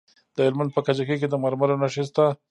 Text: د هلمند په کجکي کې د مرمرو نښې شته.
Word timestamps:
د 0.35 0.37
هلمند 0.47 0.71
په 0.75 0.81
کجکي 0.85 1.15
کې 1.21 1.27
د 1.29 1.35
مرمرو 1.43 1.79
نښې 1.81 2.03
شته. 2.09 2.25